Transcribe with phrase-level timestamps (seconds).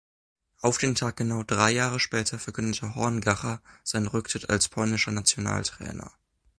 [0.61, 6.11] Auf den Tag genau drei Jahre später verkündete Horngacher seinen Rücktritt als polnischer Nationaltrainer.